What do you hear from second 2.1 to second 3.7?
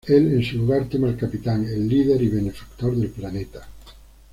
y benefactor del planeta.